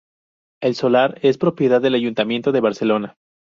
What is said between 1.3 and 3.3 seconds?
propiedad del Ayuntamiento de Barcelona.